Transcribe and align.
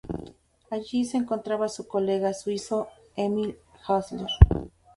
Allí 0.71 1.05
se 1.05 1.17
encontraba 1.17 1.69
su 1.69 1.87
colega 1.87 2.33
suizo 2.33 2.87
Émile 3.15 3.59
Hassler. 3.87 4.31